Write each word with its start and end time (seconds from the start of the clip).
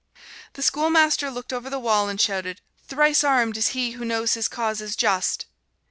The 0.53 0.63
schoolmaster 0.63 1.29
looked 1.29 1.53
over 1.53 1.69
the 1.69 1.77
wall 1.77 2.09
and 2.09 2.19
shouted, 2.19 2.59
"Thrice 2.87 3.23
armed 3.23 3.55
is 3.55 3.67
he 3.77 3.91
who 3.91 4.03
knows 4.03 4.33
his 4.33 4.47
cause 4.47 4.81
is 4.81 4.95
just!" 4.95 5.45